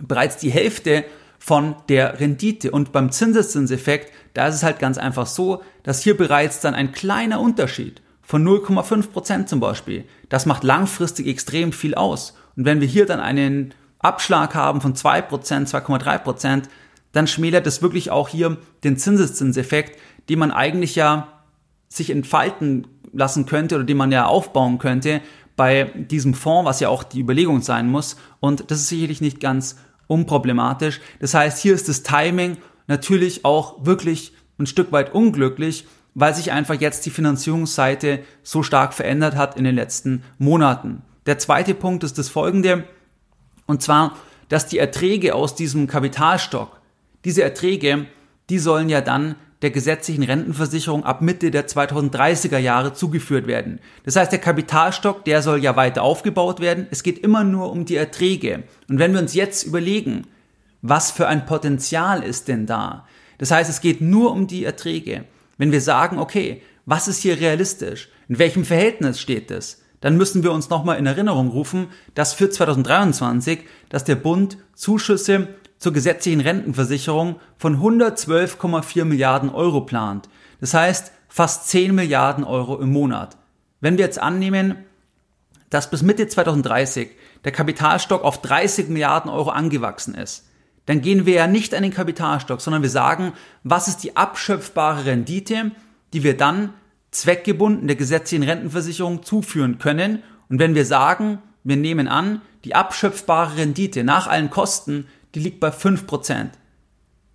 bereits 0.00 0.38
die 0.38 0.50
Hälfte 0.50 1.04
von 1.38 1.76
der 1.88 2.20
Rendite. 2.20 2.70
Und 2.70 2.92
beim 2.92 3.10
Zinseszinseffekt, 3.10 4.12
da 4.34 4.48
ist 4.48 4.56
es 4.56 4.62
halt 4.62 4.78
ganz 4.78 4.98
einfach 4.98 5.26
so, 5.26 5.62
dass 5.82 6.02
hier 6.02 6.16
bereits 6.16 6.60
dann 6.60 6.74
ein 6.74 6.92
kleiner 6.92 7.40
Unterschied 7.40 8.02
von 8.22 8.46
0,5 8.46 9.10
Prozent 9.10 9.48
zum 9.48 9.60
Beispiel, 9.60 10.04
das 10.28 10.44
macht 10.44 10.62
langfristig 10.62 11.26
extrem 11.26 11.72
viel 11.72 11.94
aus. 11.94 12.34
Und 12.56 12.66
wenn 12.66 12.80
wir 12.80 12.88
hier 12.88 13.06
dann 13.06 13.20
einen 13.20 13.72
Abschlag 14.00 14.54
haben 14.54 14.80
von 14.80 14.94
2 14.94 15.22
Prozent, 15.22 15.68
2,3 15.68 16.18
Prozent, 16.18 16.68
dann 17.12 17.26
schmälert 17.26 17.66
es 17.66 17.80
wirklich 17.80 18.10
auch 18.10 18.28
hier 18.28 18.58
den 18.84 18.98
Zinseszinseffekt, 18.98 19.98
den 20.28 20.38
man 20.38 20.50
eigentlich 20.50 20.94
ja 20.94 21.28
sich 21.88 22.10
entfalten 22.10 22.86
lassen 23.12 23.46
könnte 23.46 23.76
oder 23.76 23.84
den 23.84 23.96
man 23.96 24.12
ja 24.12 24.26
aufbauen 24.26 24.78
könnte 24.78 25.22
bei 25.56 25.84
diesem 25.84 26.34
Fonds, 26.34 26.68
was 26.68 26.80
ja 26.80 26.88
auch 26.88 27.02
die 27.02 27.20
Überlegung 27.20 27.62
sein 27.62 27.90
muss. 27.90 28.16
Und 28.40 28.70
das 28.70 28.80
ist 28.80 28.88
sicherlich 28.88 29.20
nicht 29.20 29.40
ganz 29.40 29.76
unproblematisch. 30.08 31.00
Das 31.20 31.34
heißt, 31.34 31.58
hier 31.58 31.74
ist 31.74 31.88
das 31.88 32.02
Timing 32.02 32.56
natürlich 32.88 33.44
auch 33.44 33.86
wirklich 33.86 34.32
ein 34.58 34.66
Stück 34.66 34.90
weit 34.90 35.14
unglücklich, 35.14 35.86
weil 36.14 36.34
sich 36.34 36.50
einfach 36.50 36.74
jetzt 36.74 37.06
die 37.06 37.10
Finanzierungsseite 37.10 38.20
so 38.42 38.64
stark 38.64 38.92
verändert 38.92 39.36
hat 39.36 39.56
in 39.56 39.62
den 39.62 39.76
letzten 39.76 40.24
Monaten. 40.38 41.02
Der 41.26 41.38
zweite 41.38 41.74
Punkt 41.74 42.02
ist 42.02 42.18
das 42.18 42.28
folgende, 42.28 42.84
und 43.66 43.82
zwar, 43.82 44.16
dass 44.48 44.66
die 44.66 44.78
Erträge 44.78 45.34
aus 45.34 45.54
diesem 45.54 45.86
Kapitalstock, 45.86 46.80
diese 47.24 47.42
Erträge, 47.42 48.06
die 48.48 48.58
sollen 48.58 48.88
ja 48.88 49.00
dann 49.00 49.36
der 49.62 49.70
gesetzlichen 49.70 50.22
Rentenversicherung 50.22 51.04
ab 51.04 51.20
Mitte 51.20 51.50
der 51.50 51.66
2030er 51.66 52.58
Jahre 52.58 52.92
zugeführt 52.92 53.46
werden. 53.46 53.80
Das 54.04 54.16
heißt, 54.16 54.30
der 54.30 54.38
Kapitalstock, 54.38 55.24
der 55.24 55.42
soll 55.42 55.62
ja 55.62 55.74
weiter 55.74 56.02
aufgebaut 56.02 56.60
werden. 56.60 56.86
Es 56.90 57.02
geht 57.02 57.18
immer 57.18 57.44
nur 57.44 57.72
um 57.72 57.84
die 57.84 57.96
Erträge. 57.96 58.64
Und 58.88 58.98
wenn 58.98 59.12
wir 59.12 59.20
uns 59.20 59.34
jetzt 59.34 59.64
überlegen, 59.64 60.26
was 60.80 61.10
für 61.10 61.26
ein 61.26 61.46
Potenzial 61.46 62.22
ist 62.22 62.46
denn 62.46 62.66
da? 62.66 63.06
Das 63.38 63.50
heißt, 63.50 63.68
es 63.68 63.80
geht 63.80 64.00
nur 64.00 64.32
um 64.32 64.46
die 64.46 64.64
Erträge. 64.64 65.24
Wenn 65.56 65.72
wir 65.72 65.80
sagen, 65.80 66.18
okay, 66.18 66.62
was 66.86 67.08
ist 67.08 67.20
hier 67.20 67.40
realistisch? 67.40 68.08
In 68.28 68.38
welchem 68.38 68.64
Verhältnis 68.64 69.20
steht 69.20 69.50
das? 69.50 69.82
Dann 70.00 70.16
müssen 70.16 70.44
wir 70.44 70.52
uns 70.52 70.70
nochmal 70.70 70.98
in 70.98 71.06
Erinnerung 71.06 71.48
rufen, 71.48 71.88
dass 72.14 72.32
für 72.32 72.48
2023, 72.48 73.60
dass 73.88 74.04
der 74.04 74.14
Bund 74.14 74.58
Zuschüsse 74.74 75.48
zur 75.78 75.92
gesetzlichen 75.92 76.40
Rentenversicherung 76.40 77.36
von 77.56 77.80
112,4 77.80 79.04
Milliarden 79.04 79.50
Euro 79.50 79.82
plant. 79.82 80.28
Das 80.60 80.74
heißt 80.74 81.12
fast 81.28 81.68
10 81.68 81.94
Milliarden 81.94 82.44
Euro 82.44 82.78
im 82.78 82.92
Monat. 82.92 83.36
Wenn 83.80 83.96
wir 83.96 84.04
jetzt 84.04 84.20
annehmen, 84.20 84.76
dass 85.70 85.90
bis 85.90 86.02
Mitte 86.02 86.26
2030 86.26 87.10
der 87.44 87.52
Kapitalstock 87.52 88.24
auf 88.24 88.40
30 88.42 88.88
Milliarden 88.88 89.30
Euro 89.30 89.50
angewachsen 89.50 90.14
ist, 90.14 90.46
dann 90.86 91.02
gehen 91.02 91.26
wir 91.26 91.34
ja 91.34 91.46
nicht 91.46 91.74
an 91.74 91.82
den 91.82 91.92
Kapitalstock, 91.92 92.60
sondern 92.60 92.82
wir 92.82 92.90
sagen, 92.90 93.34
was 93.62 93.88
ist 93.88 93.98
die 93.98 94.16
abschöpfbare 94.16 95.04
Rendite, 95.04 95.70
die 96.14 96.22
wir 96.24 96.36
dann 96.36 96.72
zweckgebunden 97.10 97.86
der 97.86 97.96
gesetzlichen 97.96 98.42
Rentenversicherung 98.42 99.22
zuführen 99.22 99.78
können. 99.78 100.22
Und 100.48 100.58
wenn 100.58 100.74
wir 100.74 100.86
sagen, 100.86 101.38
wir 101.62 101.76
nehmen 101.76 102.08
an, 102.08 102.40
die 102.64 102.74
abschöpfbare 102.74 103.58
Rendite 103.58 104.02
nach 104.02 104.26
allen 104.26 104.50
Kosten 104.50 105.06
die 105.34 105.40
liegt 105.40 105.60
bei 105.60 105.68
5%. 105.68 106.48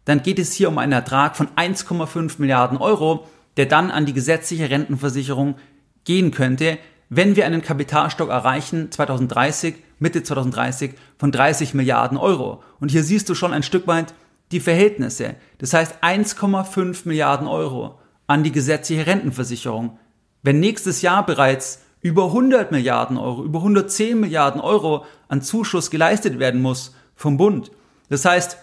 Dann 0.05 0.23
geht 0.23 0.39
es 0.39 0.53
hier 0.53 0.69
um 0.69 0.77
einen 0.77 0.91
Ertrag 0.91 1.35
von 1.35 1.47
1,5 1.55 2.35
Milliarden 2.39 2.77
Euro, 2.77 3.27
der 3.57 3.65
dann 3.65 3.91
an 3.91 4.05
die 4.05 4.13
gesetzliche 4.13 4.69
Rentenversicherung 4.69 5.55
gehen 6.03 6.31
könnte, 6.31 6.77
wenn 7.09 7.35
wir 7.35 7.45
einen 7.45 7.61
Kapitalstock 7.61 8.29
erreichen 8.29 8.91
2030, 8.91 9.75
Mitte 9.99 10.23
2030 10.23 10.95
von 11.17 11.31
30 11.31 11.73
Milliarden 11.73 12.17
Euro. 12.17 12.63
Und 12.79 12.89
hier 12.89 13.03
siehst 13.03 13.29
du 13.29 13.35
schon 13.35 13.53
ein 13.53 13.63
Stück 13.63 13.87
weit 13.87 14.13
die 14.51 14.59
Verhältnisse. 14.59 15.35
Das 15.59 15.73
heißt 15.73 16.03
1,5 16.03 17.07
Milliarden 17.07 17.47
Euro 17.47 17.99
an 18.27 18.43
die 18.43 18.51
gesetzliche 18.51 19.05
Rentenversicherung. 19.05 19.99
Wenn 20.41 20.59
nächstes 20.59 21.01
Jahr 21.01 21.25
bereits 21.25 21.81
über 22.01 22.25
100 22.25 22.71
Milliarden 22.71 23.17
Euro, 23.17 23.43
über 23.43 23.59
110 23.59 24.19
Milliarden 24.19 24.59
Euro 24.59 25.05
an 25.27 25.41
Zuschuss 25.41 25.89
geleistet 25.89 26.39
werden 26.39 26.61
muss 26.61 26.95
vom 27.15 27.37
Bund, 27.37 27.71
das 28.09 28.25
heißt, 28.25 28.57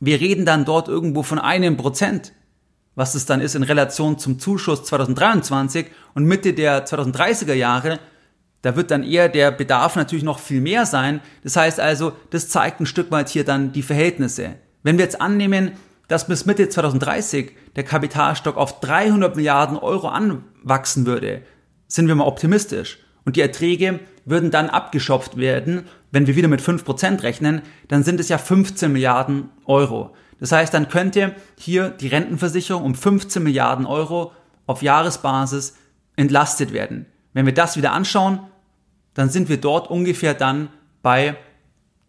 wir 0.00 0.20
reden 0.20 0.44
dann 0.44 0.64
dort 0.64 0.88
irgendwo 0.88 1.22
von 1.22 1.38
einem 1.38 1.76
Prozent, 1.76 2.32
was 2.94 3.14
es 3.14 3.26
dann 3.26 3.40
ist 3.40 3.54
in 3.54 3.62
Relation 3.62 4.18
zum 4.18 4.38
Zuschuss 4.38 4.84
2023 4.84 5.86
und 6.14 6.24
Mitte 6.24 6.52
der 6.52 6.86
2030er 6.86 7.54
Jahre, 7.54 7.98
da 8.62 8.76
wird 8.76 8.90
dann 8.90 9.02
eher 9.02 9.28
der 9.28 9.50
Bedarf 9.50 9.96
natürlich 9.96 10.24
noch 10.24 10.38
viel 10.38 10.60
mehr 10.60 10.86
sein. 10.86 11.20
Das 11.42 11.56
heißt 11.56 11.80
also, 11.80 12.12
das 12.30 12.48
zeigt 12.48 12.80
ein 12.80 12.86
Stück 12.86 13.10
weit 13.10 13.28
hier 13.28 13.44
dann 13.44 13.72
die 13.72 13.82
Verhältnisse. 13.82 14.54
Wenn 14.84 14.98
wir 14.98 15.04
jetzt 15.04 15.20
annehmen, 15.20 15.72
dass 16.08 16.28
bis 16.28 16.46
Mitte 16.46 16.68
2030 16.68 17.52
der 17.74 17.84
Kapitalstock 17.84 18.56
auf 18.56 18.80
300 18.80 19.34
Milliarden 19.34 19.76
Euro 19.76 20.08
anwachsen 20.08 21.06
würde, 21.06 21.42
sind 21.88 22.06
wir 22.06 22.14
mal 22.14 22.26
optimistisch. 22.26 22.98
Und 23.24 23.36
die 23.36 23.40
Erträge 23.40 24.00
würden 24.24 24.50
dann 24.50 24.70
abgeschöpft 24.70 25.36
werden 25.36 25.84
wenn 26.12 26.26
wir 26.26 26.36
wieder 26.36 26.48
mit 26.48 26.62
5% 26.62 27.22
rechnen, 27.22 27.62
dann 27.88 28.04
sind 28.04 28.20
es 28.20 28.28
ja 28.28 28.38
15 28.38 28.92
Milliarden 28.92 29.50
Euro. 29.64 30.14
Das 30.38 30.52
heißt, 30.52 30.72
dann 30.72 30.88
könnte 30.88 31.34
hier 31.58 31.90
die 31.90 32.08
Rentenversicherung 32.08 32.84
um 32.84 32.94
15 32.94 33.42
Milliarden 33.42 33.86
Euro 33.86 34.32
auf 34.66 34.82
Jahresbasis 34.82 35.76
entlastet 36.14 36.72
werden. 36.72 37.06
Wenn 37.32 37.46
wir 37.46 37.54
das 37.54 37.76
wieder 37.76 37.92
anschauen, 37.92 38.40
dann 39.14 39.30
sind 39.30 39.48
wir 39.48 39.56
dort 39.58 39.90
ungefähr 39.90 40.34
dann 40.34 40.68
bei 41.02 41.36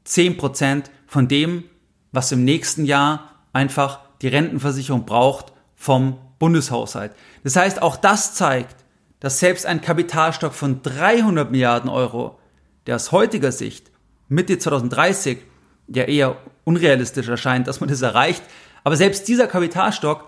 10% 0.06 0.84
von 1.08 1.28
dem, 1.28 1.64
was 2.12 2.32
im 2.32 2.44
nächsten 2.44 2.86
Jahr 2.86 3.30
einfach 3.54 4.02
die 4.22 4.28
Rentenversicherung 4.28 5.06
braucht 5.06 5.54
vom 5.76 6.18
Bundeshaushalt. 6.40 7.14
Das 7.44 7.56
heißt, 7.56 7.82
auch 7.82 7.96
das 7.96 8.36
zeigt, 8.36 8.76
dass 9.22 9.40
selbst 9.40 9.66
ein 9.66 9.80
Kapitalstock 9.80 10.54
von 10.54 10.82
300 10.82 11.50
Milliarden 11.50 11.90
Euro, 11.90 12.40
der 12.88 12.96
aus 12.98 13.14
heutiger 13.14 13.54
Sicht 13.54 13.93
Mitte 14.30 14.58
2030 14.58 15.40
ja 15.88 16.04
eher 16.04 16.38
unrealistisch 16.64 17.28
erscheint, 17.28 17.68
dass 17.68 17.80
man 17.80 17.90
das 17.90 18.02
erreicht. 18.02 18.44
Aber 18.84 18.96
selbst 18.96 19.28
dieser 19.28 19.48
Kapitalstock, 19.48 20.26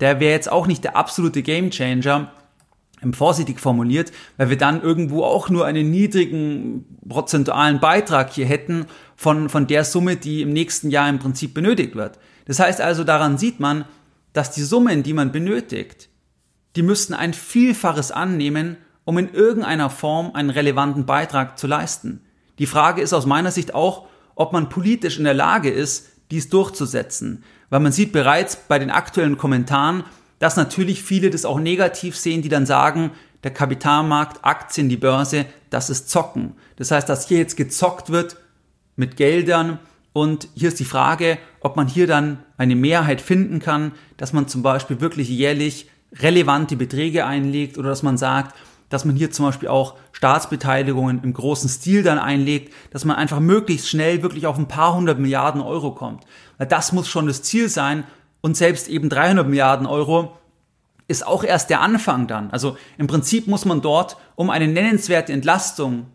der 0.00 0.20
wäre 0.20 0.32
jetzt 0.32 0.50
auch 0.50 0.66
nicht 0.66 0.84
der 0.84 0.96
absolute 0.96 1.42
Gamechanger, 1.42 2.32
vorsichtig 3.12 3.60
formuliert, 3.60 4.12
weil 4.36 4.50
wir 4.50 4.58
dann 4.58 4.82
irgendwo 4.82 5.24
auch 5.24 5.48
nur 5.48 5.64
einen 5.64 5.90
niedrigen 5.90 6.84
prozentualen 7.08 7.80
Beitrag 7.80 8.30
hier 8.30 8.46
hätten 8.46 8.86
von, 9.16 9.48
von 9.48 9.66
der 9.66 9.84
Summe, 9.84 10.16
die 10.16 10.42
im 10.42 10.52
nächsten 10.52 10.90
Jahr 10.90 11.08
im 11.08 11.18
Prinzip 11.18 11.54
benötigt 11.54 11.94
wird. 11.94 12.18
Das 12.44 12.58
heißt 12.60 12.80
also, 12.80 13.04
daran 13.04 13.38
sieht 13.38 13.58
man, 13.58 13.86
dass 14.32 14.52
die 14.52 14.62
Summen, 14.62 15.02
die 15.02 15.14
man 15.14 15.32
benötigt, 15.32 16.08
die 16.76 16.82
müssten 16.82 17.14
ein 17.14 17.32
Vielfaches 17.34 18.12
annehmen, 18.12 18.76
um 19.04 19.18
in 19.18 19.32
irgendeiner 19.32 19.90
Form 19.90 20.32
einen 20.34 20.50
relevanten 20.50 21.06
Beitrag 21.06 21.58
zu 21.58 21.66
leisten. 21.66 22.20
Die 22.60 22.66
Frage 22.66 23.00
ist 23.00 23.14
aus 23.14 23.24
meiner 23.24 23.50
Sicht 23.50 23.74
auch, 23.74 24.06
ob 24.34 24.52
man 24.52 24.68
politisch 24.68 25.16
in 25.16 25.24
der 25.24 25.34
Lage 25.34 25.70
ist, 25.70 26.10
dies 26.30 26.50
durchzusetzen. 26.50 27.42
Weil 27.70 27.80
man 27.80 27.90
sieht 27.90 28.12
bereits 28.12 28.54
bei 28.54 28.78
den 28.78 28.90
aktuellen 28.90 29.38
Kommentaren, 29.38 30.04
dass 30.38 30.56
natürlich 30.56 31.02
viele 31.02 31.30
das 31.30 31.46
auch 31.46 31.58
negativ 31.58 32.16
sehen, 32.16 32.42
die 32.42 32.50
dann 32.50 32.66
sagen, 32.66 33.12
der 33.44 33.52
Kapitalmarkt, 33.52 34.44
Aktien, 34.44 34.90
die 34.90 34.98
Börse, 34.98 35.46
das 35.70 35.88
ist 35.88 36.10
Zocken. 36.10 36.52
Das 36.76 36.90
heißt, 36.90 37.08
dass 37.08 37.26
hier 37.26 37.38
jetzt 37.38 37.56
gezockt 37.56 38.10
wird 38.10 38.36
mit 38.94 39.16
Geldern 39.16 39.78
und 40.12 40.48
hier 40.54 40.68
ist 40.68 40.80
die 40.80 40.84
Frage, 40.84 41.38
ob 41.60 41.76
man 41.76 41.88
hier 41.88 42.06
dann 42.06 42.40
eine 42.58 42.76
Mehrheit 42.76 43.22
finden 43.22 43.58
kann, 43.60 43.92
dass 44.18 44.34
man 44.34 44.48
zum 44.48 44.62
Beispiel 44.62 45.00
wirklich 45.00 45.30
jährlich 45.30 45.88
relevante 46.12 46.76
Beträge 46.76 47.24
einlegt 47.24 47.78
oder 47.78 47.88
dass 47.88 48.02
man 48.02 48.18
sagt, 48.18 48.54
dass 48.90 49.06
man 49.06 49.16
hier 49.16 49.30
zum 49.30 49.46
Beispiel 49.46 49.68
auch 49.68 49.94
Staatsbeteiligungen 50.12 51.22
im 51.22 51.32
großen 51.32 51.70
Stil 51.70 52.02
dann 52.02 52.18
einlegt, 52.18 52.74
dass 52.90 53.06
man 53.06 53.16
einfach 53.16 53.40
möglichst 53.40 53.88
schnell 53.88 54.22
wirklich 54.22 54.46
auf 54.46 54.58
ein 54.58 54.68
paar 54.68 54.94
hundert 54.94 55.18
Milliarden 55.18 55.62
Euro 55.62 55.92
kommt. 55.92 56.24
Weil 56.58 56.66
das 56.66 56.92
muss 56.92 57.08
schon 57.08 57.26
das 57.26 57.42
Ziel 57.42 57.70
sein 57.70 58.04
und 58.42 58.56
selbst 58.56 58.88
eben 58.88 59.08
300 59.08 59.48
Milliarden 59.48 59.86
Euro 59.86 60.36
ist 61.08 61.26
auch 61.26 61.42
erst 61.42 61.70
der 61.70 61.80
Anfang 61.80 62.26
dann. 62.26 62.50
Also 62.50 62.76
im 62.98 63.06
Prinzip 63.06 63.46
muss 63.46 63.64
man 63.64 63.80
dort, 63.80 64.16
um 64.36 64.50
eine 64.50 64.68
nennenswerte 64.68 65.32
Entlastung 65.32 66.06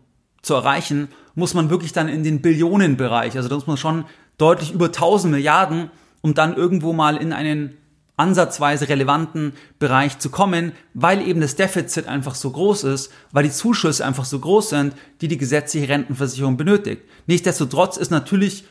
zu 0.42 0.54
erreichen, 0.54 1.08
muss 1.34 1.54
man 1.54 1.68
wirklich 1.70 1.92
dann 1.92 2.08
in 2.08 2.24
den 2.24 2.40
Billionenbereich, 2.40 3.36
also 3.36 3.48
da 3.48 3.56
muss 3.56 3.66
man 3.66 3.76
schon 3.76 4.04
deutlich 4.38 4.72
über 4.72 4.86
1000 4.86 5.32
Milliarden, 5.32 5.90
um 6.22 6.34
dann 6.34 6.56
irgendwo 6.56 6.92
mal 6.92 7.16
in 7.16 7.32
einen 7.32 7.76
ansatzweise 8.16 8.88
relevanten 8.88 9.52
Bereich 9.78 10.18
zu 10.18 10.30
kommen, 10.30 10.72
weil 10.94 11.26
eben 11.26 11.40
das 11.40 11.56
Defizit 11.56 12.06
einfach 12.06 12.34
so 12.34 12.50
groß 12.50 12.84
ist, 12.84 13.12
weil 13.32 13.44
die 13.44 13.50
Zuschüsse 13.50 14.04
einfach 14.04 14.24
so 14.24 14.38
groß 14.38 14.70
sind, 14.70 14.94
die 15.20 15.28
die 15.28 15.38
gesetzliche 15.38 15.88
Rentenversicherung 15.88 16.56
benötigt. 16.56 17.02
Nichtsdestotrotz 17.26 17.96
ist 17.96 18.10
natürlich 18.10 18.64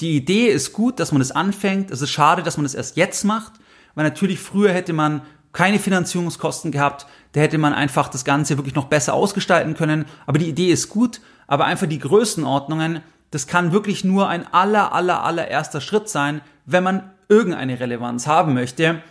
die 0.00 0.16
Idee 0.16 0.48
ist 0.48 0.72
gut, 0.72 1.00
dass 1.00 1.12
man 1.12 1.20
das 1.20 1.32
anfängt. 1.32 1.90
Es 1.90 2.02
ist 2.02 2.10
schade, 2.10 2.42
dass 2.42 2.56
man 2.56 2.64
das 2.64 2.74
erst 2.74 2.96
jetzt 2.96 3.24
macht, 3.24 3.54
weil 3.94 4.04
natürlich 4.04 4.38
früher 4.38 4.72
hätte 4.72 4.92
man 4.92 5.22
keine 5.52 5.78
Finanzierungskosten 5.78 6.70
gehabt, 6.70 7.06
da 7.32 7.40
hätte 7.40 7.56
man 7.56 7.72
einfach 7.72 8.08
das 8.08 8.26
Ganze 8.26 8.58
wirklich 8.58 8.74
noch 8.74 8.88
besser 8.88 9.14
ausgestalten 9.14 9.74
können. 9.74 10.04
Aber 10.26 10.38
die 10.38 10.50
Idee 10.50 10.70
ist 10.70 10.90
gut, 10.90 11.22
aber 11.46 11.64
einfach 11.64 11.86
die 11.86 11.98
Größenordnungen, 11.98 13.00
das 13.30 13.46
kann 13.46 13.72
wirklich 13.72 14.04
nur 14.04 14.28
ein 14.28 14.46
aller, 14.52 14.92
aller, 14.92 15.24
allererster 15.24 15.80
Schritt 15.80 16.10
sein, 16.10 16.42
wenn 16.66 16.84
man 16.84 17.10
irgendeine 17.28 17.80
Relevanz 17.80 18.26
haben 18.26 18.54
möchte, 18.54 19.02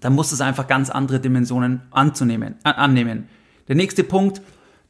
dann 0.00 0.14
muss 0.14 0.32
es 0.32 0.40
einfach 0.40 0.66
ganz 0.66 0.90
andere 0.90 1.20
Dimensionen 1.20 1.82
anzunehmen, 1.90 2.56
annehmen. 2.62 3.28
Der 3.68 3.76
nächste 3.76 4.04
Punkt, 4.04 4.40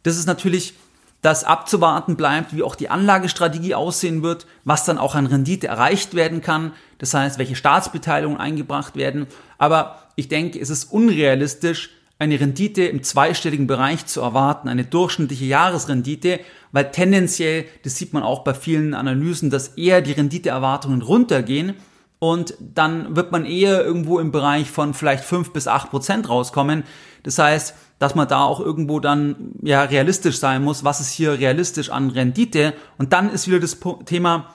das 0.03 0.17
ist 0.17 0.27
natürlich, 0.27 0.75
dass 1.23 1.45
abzuwarten 1.45 2.17
bleibt, 2.17 2.57
wie 2.57 2.63
auch 2.63 2.75
die 2.75 2.89
Anlagestrategie 2.89 3.75
aussehen 3.75 4.23
wird, 4.23 4.47
was 4.65 4.85
dann 4.85 4.99
auch 4.99 5.15
an 5.15 5.27
Rendite 5.27 5.67
erreicht 5.67 6.15
werden 6.15 6.41
kann, 6.41 6.73
das 6.99 7.13
heißt, 7.13 7.39
welche 7.39 7.57
Staatsbeteiligungen 7.57 8.41
eingebracht 8.41 8.97
werden. 8.97 9.27
Aber 9.59 10.09
ich 10.17 10.29
denke, 10.29 10.59
es 10.59 10.71
ist 10.71 10.85
unrealistisch, 10.85 11.91
eine 12.19 12.39
Rendite 12.39 12.85
im 12.85 13.03
zweistelligen 13.03 13.67
Bereich 13.67 14.07
zu 14.07 14.21
erwarten, 14.21 14.69
eine 14.69 14.85
durchschnittliche 14.85 15.47
Jahresrendite, 15.47 16.41
weil 16.71 16.91
tendenziell, 16.91 17.65
das 17.83 17.97
sieht 17.97 18.13
man 18.13 18.23
auch 18.23 18.45
bei 18.45 18.53
vielen 18.53 18.95
Analysen, 18.95 19.49
dass 19.51 19.69
eher 19.69 20.03
die 20.03 20.13
Renditeerwartungen 20.13 21.01
runtergehen 21.01 21.75
und 22.21 22.55
dann 22.61 23.17
wird 23.17 23.33
man 23.33 23.45
eher 23.45 23.85
irgendwo 23.85 24.21
im 24.21 24.31
Bereich 24.31 24.71
von 24.71 24.95
vielleicht 24.95 25.25
fünf 25.25 25.53
bis 25.53 25.67
acht 25.67 25.91
Prozent 25.91 26.29
rauskommen. 26.29 26.85
Das 27.25 27.39
heißt, 27.39 27.75
dass 27.99 28.15
man 28.15 28.29
da 28.29 28.45
auch 28.45 28.61
irgendwo 28.61 29.01
dann 29.01 29.53
ja 29.63 29.83
realistisch 29.83 30.39
sein 30.39 30.63
muss, 30.63 30.85
was 30.85 31.01
ist 31.01 31.11
hier 31.11 31.33
realistisch 31.33 31.91
an 31.91 32.11
Rendite 32.11 32.75
und 32.99 33.13
dann 33.13 33.31
ist 33.31 33.49
wieder 33.49 33.59
das 33.59 33.79
Thema, 34.05 34.55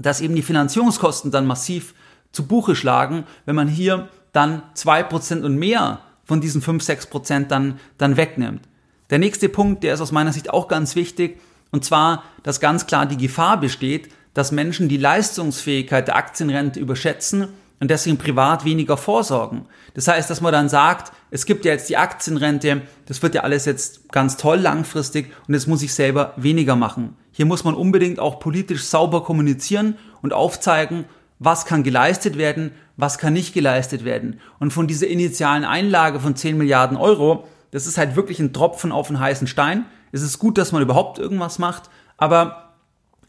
dass 0.00 0.20
eben 0.20 0.34
die 0.34 0.42
Finanzierungskosten 0.42 1.30
dann 1.30 1.46
massiv 1.46 1.94
zu 2.30 2.46
Buche 2.46 2.74
schlagen, 2.74 3.24
wenn 3.44 3.56
man 3.56 3.68
hier 3.68 4.08
dann 4.32 4.62
zwei 4.74 5.02
Prozent 5.02 5.44
und 5.44 5.56
mehr 5.56 6.00
von 6.24 6.40
diesen 6.40 6.62
fünf 6.62 6.82
sechs 6.82 7.06
Prozent 7.06 7.50
dann, 7.50 7.78
dann 7.98 8.16
wegnimmt. 8.16 8.62
Der 9.10 9.18
nächste 9.18 9.48
Punkt, 9.48 9.82
der 9.82 9.94
ist 9.94 10.00
aus 10.00 10.12
meiner 10.12 10.32
Sicht 10.32 10.50
auch 10.50 10.68
ganz 10.68 10.96
wichtig, 10.96 11.40
und 11.72 11.84
zwar, 11.84 12.22
dass 12.42 12.60
ganz 12.60 12.86
klar 12.86 13.06
die 13.06 13.16
Gefahr 13.16 13.58
besteht, 13.58 14.08
dass 14.34 14.52
Menschen 14.52 14.88
die 14.88 14.96
Leistungsfähigkeit 14.96 16.08
der 16.08 16.16
Aktienrente 16.16 16.80
überschätzen 16.80 17.48
und 17.80 17.90
deswegen 17.90 18.16
privat 18.16 18.64
weniger 18.64 18.96
vorsorgen. 18.96 19.66
Das 19.94 20.06
heißt, 20.06 20.30
dass 20.30 20.40
man 20.40 20.52
dann 20.52 20.68
sagt, 20.68 21.12
es 21.30 21.46
gibt 21.46 21.64
ja 21.64 21.72
jetzt 21.72 21.88
die 21.88 21.96
Aktienrente, 21.96 22.82
das 23.06 23.22
wird 23.22 23.34
ja 23.34 23.42
alles 23.42 23.64
jetzt 23.64 24.12
ganz 24.12 24.36
toll 24.36 24.58
langfristig 24.58 25.32
und 25.48 25.54
jetzt 25.54 25.66
muss 25.66 25.82
ich 25.82 25.92
selber 25.92 26.32
weniger 26.36 26.76
machen. 26.76 27.16
Hier 27.32 27.44
muss 27.44 27.64
man 27.64 27.74
unbedingt 27.74 28.20
auch 28.20 28.38
politisch 28.38 28.84
sauber 28.84 29.24
kommunizieren 29.24 29.96
und 30.22 30.32
aufzeigen, 30.32 31.06
was 31.40 31.66
kann 31.66 31.82
geleistet 31.82 32.38
werden, 32.38 32.70
was 32.96 33.18
kann 33.18 33.32
nicht 33.32 33.52
geleistet 33.52 34.04
werden. 34.04 34.38
Und 34.60 34.72
von 34.72 34.86
dieser 34.86 35.08
initialen 35.08 35.64
Einlage 35.64 36.20
von 36.20 36.36
10 36.36 36.56
Milliarden 36.56 36.96
Euro, 36.96 37.48
das 37.72 37.88
ist 37.88 37.98
halt 37.98 38.14
wirklich 38.14 38.38
ein 38.38 38.52
Tropfen 38.52 38.92
auf 38.92 39.08
einen 39.08 39.18
heißen 39.18 39.48
Stein. 39.48 39.86
Es 40.12 40.22
ist 40.22 40.38
gut, 40.38 40.56
dass 40.56 40.70
man 40.70 40.82
überhaupt 40.82 41.18
irgendwas 41.18 41.58
macht, 41.58 41.90
aber 42.16 42.71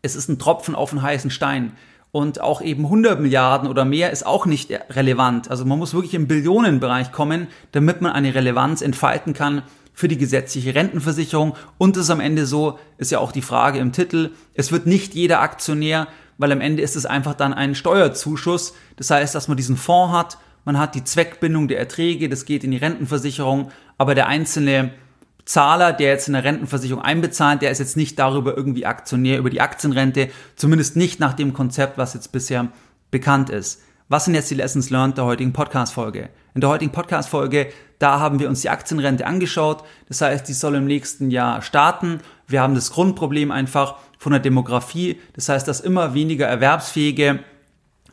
es 0.04 0.16
ist 0.16 0.30
ein 0.30 0.38
Tropfen 0.38 0.76
auf 0.76 0.92
einen 0.92 1.02
heißen 1.02 1.32
Stein. 1.32 1.72
Und 2.12 2.42
auch 2.42 2.62
eben 2.62 2.84
100 2.84 3.20
Milliarden 3.20 3.68
oder 3.68 3.86
mehr 3.86 4.12
ist 4.12 4.28
auch 4.28 4.46
nicht 4.46 4.70
relevant. 4.92 5.50
Also 5.50 5.66
man 5.66 5.80
muss 5.80 5.96
wirklich 5.96 6.14
im 6.14 6.28
Billionenbereich 6.28 7.12
kommen, 7.12 7.48
damit 7.72 8.02
man 8.02 8.12
eine 8.12 8.36
Relevanz 8.36 8.84
entfalten 8.84 9.34
kann 9.34 9.64
für 9.96 10.08
die 10.08 10.18
gesetzliche 10.18 10.76
Rentenversicherung. 10.76 11.56
Und 11.80 11.98
es 11.98 12.04
ist 12.04 12.10
am 12.12 12.20
Ende 12.20 12.46
so, 12.46 12.78
ist 13.00 13.12
ja 13.12 13.18
auch 13.18 13.32
die 13.32 13.42
Frage 13.42 13.80
im 13.80 13.94
Titel, 13.94 14.30
es 14.54 14.72
wird 14.72 14.86
nicht 14.86 15.16
jeder 15.16 15.42
Aktionär, 15.42 16.08
weil 16.38 16.52
am 16.52 16.62
Ende 16.62 16.84
ist 16.84 16.96
es 16.96 17.08
einfach 17.08 17.34
dann 17.34 17.54
ein 17.54 17.74
Steuerzuschuss. 17.74 18.76
Das 18.98 19.10
heißt, 19.10 19.34
dass 19.34 19.48
man 19.48 19.58
diesen 19.58 19.78
Fonds 19.78 20.14
hat, 20.14 20.38
man 20.66 20.78
hat 20.78 20.94
die 20.94 21.04
Zweckbindung 21.04 21.68
der 21.68 21.80
Erträge, 21.80 22.30
das 22.30 22.46
geht 22.46 22.64
in 22.64 22.72
die 22.72 22.78
Rentenversicherung, 22.78 23.72
aber 23.98 24.14
der 24.14 24.28
einzelne 24.28 24.92
Zahler, 25.46 25.92
der 25.94 26.10
jetzt 26.10 26.28
in 26.28 26.34
der 26.34 26.44
Rentenversicherung 26.44 27.04
einbezahlt, 27.04 27.62
der 27.62 27.72
ist 27.72 27.80
jetzt 27.80 27.98
nicht 27.98 28.18
darüber 28.18 28.56
irgendwie 28.56 28.86
Aktionär 28.86 29.38
über 29.38 29.50
die 29.50 29.62
Aktienrente, 29.62 30.30
zumindest 30.56 30.96
nicht 30.96 31.20
nach 31.20 31.34
dem 31.34 31.54
Konzept, 31.54 31.98
was 31.98 32.14
jetzt 32.14 32.32
bisher 32.32 32.70
bekannt 33.12 33.50
ist. 33.50 33.82
Was 34.10 34.26
sind 34.26 34.36
jetzt 34.36 34.52
die 34.52 34.56
Lessons 34.56 34.90
learned 34.90 35.18
der 35.18 35.26
heutigen 35.26 35.54
Podcast-Folge? 35.54 36.30
In 36.56 36.62
der 36.62 36.70
heutigen 36.70 36.92
Podcast-Folge, 36.92 37.68
da 38.00 38.20
haben 38.20 38.40
wir 38.40 38.48
uns 38.48 38.62
die 38.62 38.70
Aktienrente 38.70 39.26
angeschaut. 39.26 39.84
Das 40.08 40.22
heißt, 40.22 40.48
die 40.48 40.54
soll 40.54 40.76
im 40.76 40.86
nächsten 40.86 41.32
Jahr 41.32 41.62
starten. 41.62 42.20
Wir 42.48 42.62
haben 42.62 42.76
das 42.76 42.92
Grundproblem 42.92 43.52
einfach 43.52 43.96
von 44.20 44.34
der 44.34 44.42
Demografie. 44.42 45.20
Das 45.34 45.50
heißt, 45.50 45.68
dass 45.68 45.80
immer 45.80 46.14
weniger 46.14 46.46
Erwerbsfähige 46.46 47.40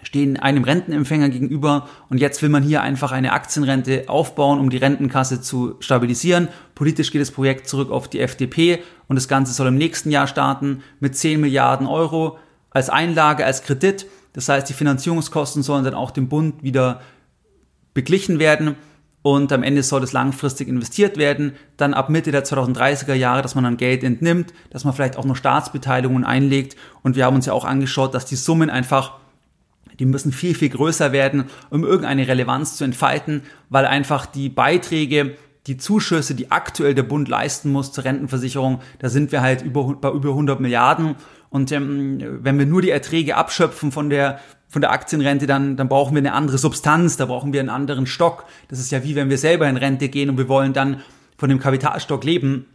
stehen 0.02 0.38
einem 0.38 0.64
Rentenempfänger 0.64 1.28
gegenüber 1.28 1.88
und 2.08 2.18
jetzt 2.18 2.42
will 2.42 2.48
man 2.48 2.62
hier 2.62 2.82
einfach 2.82 3.12
eine 3.12 3.32
Aktienrente 3.32 4.04
aufbauen, 4.08 4.58
um 4.58 4.70
die 4.70 4.78
Rentenkasse 4.78 5.40
zu 5.40 5.76
stabilisieren. 5.80 6.48
Politisch 6.74 7.10
geht 7.10 7.20
das 7.20 7.30
Projekt 7.30 7.68
zurück 7.68 7.90
auf 7.90 8.08
die 8.08 8.20
FDP 8.20 8.82
und 9.08 9.16
das 9.16 9.28
Ganze 9.28 9.52
soll 9.52 9.68
im 9.68 9.76
nächsten 9.76 10.10
Jahr 10.10 10.26
starten 10.26 10.82
mit 11.00 11.16
10 11.16 11.40
Milliarden 11.40 11.86
Euro 11.86 12.38
als 12.70 12.90
Einlage, 12.90 13.44
als 13.44 13.62
Kredit. 13.62 14.06
Das 14.32 14.48
heißt, 14.48 14.68
die 14.68 14.74
Finanzierungskosten 14.74 15.62
sollen 15.62 15.84
dann 15.84 15.94
auch 15.94 16.10
dem 16.10 16.28
Bund 16.28 16.62
wieder 16.62 17.00
beglichen 17.94 18.38
werden 18.38 18.76
und 19.22 19.52
am 19.52 19.62
Ende 19.62 19.82
soll 19.82 20.02
es 20.02 20.12
langfristig 20.12 20.68
investiert 20.68 21.16
werden. 21.18 21.52
Dann 21.76 21.94
ab 21.94 22.08
Mitte 22.08 22.30
der 22.30 22.44
2030er 22.44 23.14
Jahre, 23.14 23.42
dass 23.42 23.54
man 23.54 23.64
dann 23.64 23.76
Geld 23.76 24.02
entnimmt, 24.02 24.54
dass 24.70 24.84
man 24.84 24.94
vielleicht 24.94 25.16
auch 25.16 25.24
noch 25.24 25.36
Staatsbeteiligungen 25.36 26.24
einlegt 26.24 26.76
und 27.02 27.16
wir 27.16 27.26
haben 27.26 27.36
uns 27.36 27.46
ja 27.46 27.52
auch 27.52 27.64
angeschaut, 27.64 28.14
dass 28.14 28.24
die 28.24 28.36
Summen 28.36 28.70
einfach 28.70 29.19
die 30.00 30.06
müssen 30.06 30.32
viel, 30.32 30.54
viel 30.54 30.70
größer 30.70 31.12
werden, 31.12 31.44
um 31.68 31.84
irgendeine 31.84 32.26
Relevanz 32.26 32.76
zu 32.76 32.84
entfalten, 32.84 33.42
weil 33.68 33.84
einfach 33.84 34.26
die 34.26 34.48
Beiträge, 34.48 35.36
die 35.66 35.76
Zuschüsse, 35.76 36.34
die 36.34 36.50
aktuell 36.50 36.94
der 36.94 37.02
Bund 37.04 37.28
leisten 37.28 37.70
muss 37.70 37.92
zur 37.92 38.04
Rentenversicherung, 38.04 38.80
da 38.98 39.10
sind 39.10 39.30
wir 39.30 39.42
halt 39.42 39.62
über, 39.62 39.94
bei 39.94 40.10
über 40.10 40.30
100 40.30 40.58
Milliarden. 40.58 41.16
Und 41.50 41.70
ähm, 41.70 42.18
wenn 42.42 42.58
wir 42.58 42.66
nur 42.66 42.82
die 42.82 42.90
Erträge 42.90 43.36
abschöpfen 43.36 43.92
von 43.92 44.10
der 44.10 44.40
von 44.70 44.82
der 44.82 44.92
Aktienrente, 44.92 45.48
dann, 45.48 45.76
dann 45.76 45.88
brauchen 45.88 46.14
wir 46.14 46.20
eine 46.20 46.32
andere 46.32 46.56
Substanz, 46.56 47.16
da 47.16 47.26
brauchen 47.26 47.52
wir 47.52 47.58
einen 47.58 47.70
anderen 47.70 48.06
Stock. 48.06 48.44
Das 48.68 48.78
ist 48.78 48.92
ja 48.92 49.02
wie 49.02 49.16
wenn 49.16 49.28
wir 49.28 49.36
selber 49.36 49.68
in 49.68 49.76
Rente 49.76 50.08
gehen 50.08 50.30
und 50.30 50.38
wir 50.38 50.48
wollen 50.48 50.72
dann 50.72 51.02
von 51.36 51.48
dem 51.48 51.58
Kapitalstock 51.58 52.22
leben, 52.22 52.66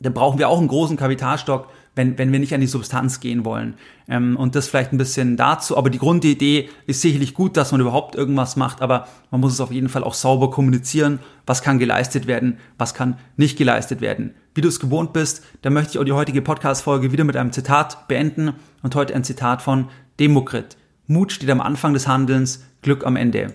dann 0.00 0.14
brauchen 0.14 0.40
wir 0.40 0.48
auch 0.48 0.58
einen 0.58 0.66
großen 0.66 0.96
Kapitalstock, 0.96 1.68
wenn, 1.98 2.16
wenn 2.16 2.32
wir 2.32 2.38
nicht 2.38 2.54
an 2.54 2.62
die 2.62 2.66
Substanz 2.66 3.20
gehen 3.20 3.44
wollen. 3.44 3.74
Ähm, 4.08 4.36
und 4.36 4.54
das 4.54 4.68
vielleicht 4.68 4.92
ein 4.92 4.98
bisschen 4.98 5.36
dazu. 5.36 5.76
Aber 5.76 5.90
die 5.90 5.98
Grundidee 5.98 6.70
ist 6.86 7.02
sicherlich 7.02 7.34
gut, 7.34 7.58
dass 7.58 7.72
man 7.72 7.80
überhaupt 7.80 8.14
irgendwas 8.14 8.56
macht, 8.56 8.80
aber 8.80 9.08
man 9.30 9.42
muss 9.42 9.52
es 9.52 9.60
auf 9.60 9.72
jeden 9.72 9.90
Fall 9.90 10.04
auch 10.04 10.14
sauber 10.14 10.50
kommunizieren. 10.50 11.18
Was 11.44 11.60
kann 11.60 11.78
geleistet 11.78 12.26
werden, 12.26 12.58
was 12.78 12.94
kann 12.94 13.18
nicht 13.36 13.58
geleistet 13.58 14.00
werden. 14.00 14.34
Wie 14.54 14.60
du 14.62 14.68
es 14.68 14.80
gewohnt 14.80 15.12
bist, 15.12 15.44
dann 15.60 15.74
möchte 15.74 15.90
ich 15.90 15.98
auch 15.98 16.04
die 16.04 16.12
heutige 16.12 16.40
Podcast-Folge 16.40 17.12
wieder 17.12 17.24
mit 17.24 17.36
einem 17.36 17.52
Zitat 17.52 18.08
beenden 18.08 18.54
und 18.82 18.94
heute 18.94 19.14
ein 19.14 19.24
Zitat 19.24 19.60
von 19.60 19.88
Demokrit. 20.18 20.76
Mut 21.06 21.32
steht 21.32 21.50
am 21.50 21.60
Anfang 21.60 21.94
des 21.94 22.06
Handelns, 22.06 22.64
Glück 22.82 23.04
am 23.04 23.16
Ende. 23.16 23.54